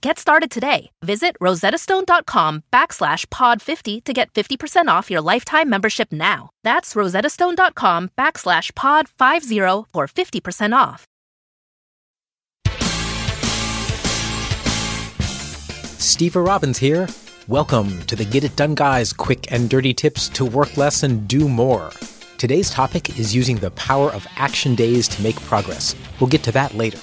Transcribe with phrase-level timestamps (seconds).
[0.00, 0.90] Get started today.
[1.02, 6.50] Visit rosettastone.com backslash pod50 to get 50% off your lifetime membership now.
[6.62, 11.04] That's rosettastone.com backslash pod50 for 50% off.
[15.98, 17.08] Stever Robbins here.
[17.48, 21.26] Welcome to the Get It Done Guys quick and dirty tips to work less and
[21.26, 21.90] do more.
[22.36, 25.96] Today's topic is using the power of action days to make progress.
[26.20, 27.00] We'll get to that later.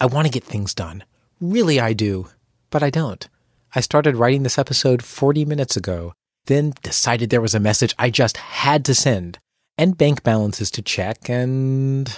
[0.00, 1.04] I want to get things done.
[1.40, 2.28] Really, I do,
[2.68, 3.26] but I don't.
[3.74, 6.12] I started writing this episode 40 minutes ago,
[6.46, 9.38] then decided there was a message I just had to send,
[9.78, 12.14] and bank balances to check, and.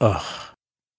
[0.00, 0.24] Ugh.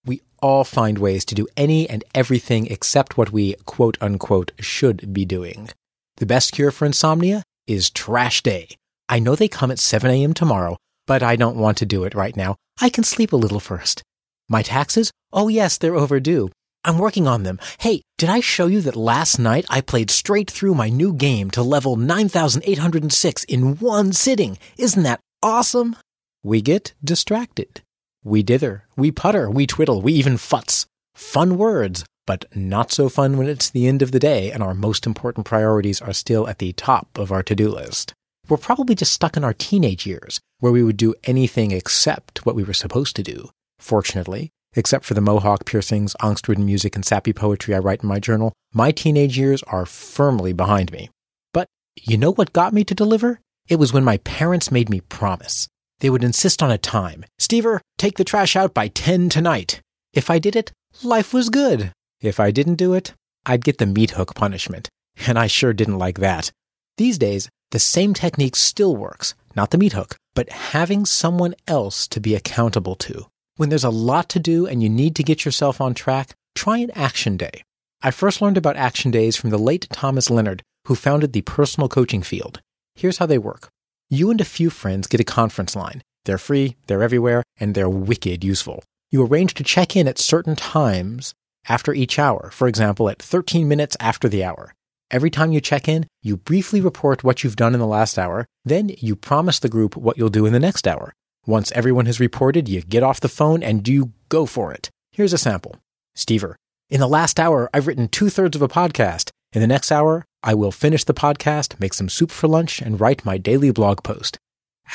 [0.06, 5.12] We all find ways to do any and everything except what we quote unquote should
[5.12, 5.70] be doing.
[6.18, 8.78] The best cure for insomnia is trash day.
[9.10, 10.36] I know they come at 7 a.m.
[10.36, 12.58] tomorrow, but I don't want to do it right now.
[12.80, 14.04] I can sleep a little first.
[14.48, 15.12] My taxes?
[15.34, 16.52] Oh yes, they're overdue.
[16.86, 17.60] I'm working on them.
[17.80, 21.50] Hey, did I show you that last night I played straight through my new game
[21.52, 24.60] to level 9806 in one sitting?
[24.78, 25.96] Isn't that awesome?
[26.44, 27.82] We get distracted.
[28.24, 30.86] We dither, we putter, we twiddle, we even futz.
[31.16, 34.76] Fun words, but not so fun when it's the end of the day and our
[34.76, 38.14] most important priorities are still at the top of our to-do list.
[38.48, 42.56] We're probably just stuck in our teenage years, where we would do anything except what
[42.56, 43.50] we were supposed to do.
[43.80, 48.20] Fortunately, Except for the mohawk piercings, angst-ridden music, and sappy poetry I write in my
[48.20, 51.10] journal, my teenage years are firmly behind me.
[51.54, 53.40] But you know what got me to deliver?
[53.70, 55.68] It was when my parents made me promise.
[56.00, 57.24] They would insist on a time.
[57.40, 59.80] Stever, take the trash out by 10 tonight.
[60.14, 61.94] If I did it, life was good.
[62.22, 63.14] If I didn't do it,
[63.46, 64.90] I'd get the meat hook punishment.
[65.26, 66.52] And I sure didn't like that.
[66.98, 69.34] These days, the same technique still works.
[69.56, 73.28] Not the meat hook, but having someone else to be accountable to.
[73.58, 76.80] When there's a lot to do and you need to get yourself on track, try
[76.80, 77.64] an action day.
[78.02, 81.88] I first learned about action days from the late Thomas Leonard, who founded the personal
[81.88, 82.60] coaching field.
[82.96, 83.70] Here's how they work.
[84.10, 86.02] You and a few friends get a conference line.
[86.26, 88.84] They're free, they're everywhere, and they're wicked useful.
[89.10, 91.34] You arrange to check in at certain times
[91.70, 94.74] after each hour, for example, at 13 minutes after the hour.
[95.10, 98.46] Every time you check in, you briefly report what you've done in the last hour,
[98.66, 101.14] then you promise the group what you'll do in the next hour.
[101.48, 104.90] Once everyone has reported, you get off the phone and you go for it.
[105.12, 105.76] Here's a sample.
[106.18, 106.56] Stever,
[106.90, 109.30] in the last hour, I've written two thirds of a podcast.
[109.54, 113.00] In the next hour, I will finish the podcast, make some soup for lunch, and
[113.00, 114.40] write my daily blog post.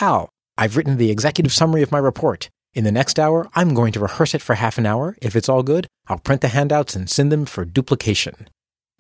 [0.00, 0.28] Al,
[0.59, 2.49] I've written the executive summary of my report.
[2.75, 5.16] In the next hour, I'm going to rehearse it for half an hour.
[5.22, 8.49] If it's all good, I'll print the handouts and send them for duplication.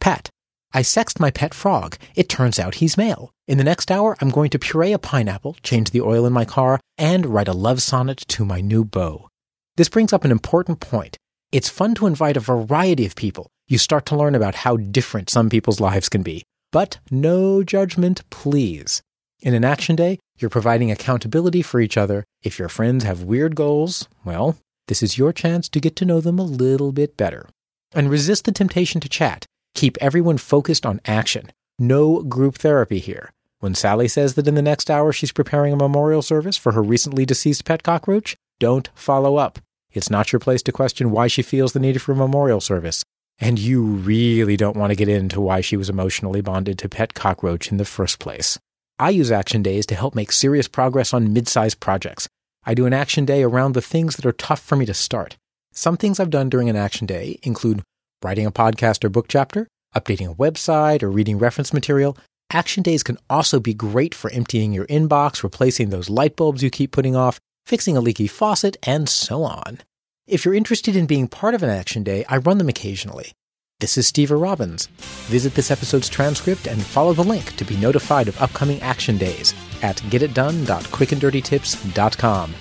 [0.00, 0.30] Pat,
[0.72, 1.96] I sexed my pet frog.
[2.14, 3.32] It turns out he's male.
[3.48, 6.44] In the next hour, I'm going to puree a pineapple, change the oil in my
[6.44, 9.28] car, and write a love sonnet to my new beau.
[9.76, 11.16] This brings up an important point.
[11.50, 13.48] It's fun to invite a variety of people.
[13.66, 16.44] You start to learn about how different some people's lives can be.
[16.70, 19.02] But no judgment, please.
[19.40, 22.24] In an action day, you're providing accountability for each other.
[22.42, 24.56] If your friends have weird goals, well,
[24.86, 27.48] this is your chance to get to know them a little bit better.
[27.92, 29.46] And resist the temptation to chat.
[29.74, 31.50] Keep everyone focused on action.
[31.78, 33.32] No group therapy here.
[33.60, 36.82] When Sally says that in the next hour she's preparing a memorial service for her
[36.82, 39.58] recently deceased pet cockroach, don't follow up.
[39.92, 43.04] It's not your place to question why she feels the need for a memorial service.
[43.38, 47.14] And you really don't want to get into why she was emotionally bonded to Pet
[47.14, 48.58] Cockroach in the first place.
[48.98, 52.28] I use action days to help make serious progress on mid sized projects.
[52.64, 55.38] I do an action day around the things that are tough for me to start.
[55.72, 57.82] Some things I've done during an action day include
[58.22, 62.16] writing a podcast or book chapter, updating a website, or reading reference material,
[62.52, 66.70] action days can also be great for emptying your inbox, replacing those light bulbs you
[66.70, 69.80] keep putting off, fixing a leaky faucet, and so on.
[70.26, 73.32] If you're interested in being part of an action day, I run them occasionally.
[73.80, 74.86] This is Stever Robbins.
[75.28, 79.54] Visit this episode's transcript and follow the link to be notified of upcoming action days
[79.82, 82.54] at getitdone.quickanddirtytips.com.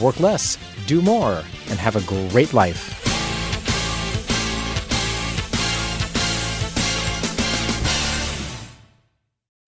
[0.00, 3.05] work less, do more, and have a great life.